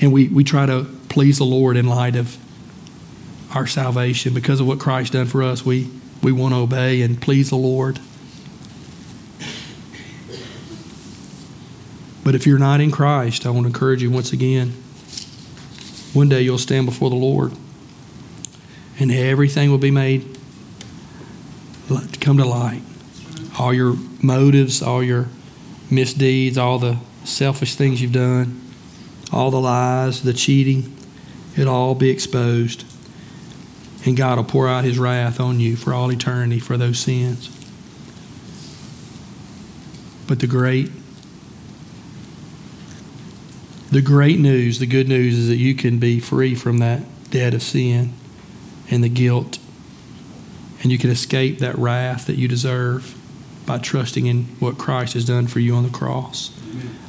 [0.00, 2.36] And we, we try to please the Lord in light of
[3.54, 4.34] our salvation.
[4.34, 5.88] Because of what Christ done for us, we,
[6.22, 7.98] we want to obey and please the Lord.
[12.24, 14.70] But if you're not in Christ, I want to encourage you once again.
[16.12, 17.52] One day you'll stand before the Lord,
[18.98, 20.36] and everything will be made
[22.26, 22.82] come to light.
[23.56, 25.28] All your motives, all your
[25.92, 28.60] misdeeds, all the selfish things you've done,
[29.32, 30.92] all the lies, the cheating,
[31.56, 32.84] it'll all be exposed.
[34.06, 37.50] And God will pour out His wrath on you for all eternity for those sins.
[40.26, 40.90] But the great
[43.90, 47.54] the great news, the good news is that you can be free from that debt
[47.54, 48.12] of sin
[48.90, 49.58] and the guilt.
[50.82, 53.16] And you can escape that wrath that you deserve
[53.64, 56.50] by trusting in what Christ has done for you on the cross.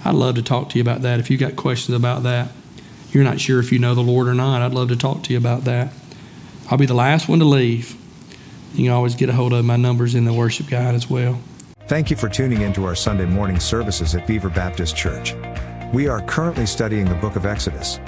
[0.06, 1.20] I'd love to talk to you about that.
[1.20, 2.52] If you've got questions about that,
[3.12, 5.34] you're not sure if you know the Lord or not, I'd love to talk to
[5.34, 5.91] you about that.
[6.70, 7.95] I'll be the last one to leave.
[8.74, 11.39] You can always get a hold of my numbers in the worship guide as well.
[11.88, 15.36] Thank you for tuning in to our Sunday morning services at Beaver Baptist Church.
[15.93, 17.99] We are currently studying the book of Exodus.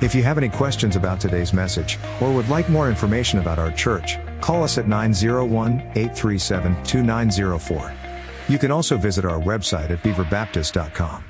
[0.00, 3.72] If you have any questions about today's message, or would like more information about our
[3.72, 7.92] church, call us at 901 837 2904.
[8.48, 11.24] You can also visit our website at beaverbaptist.com.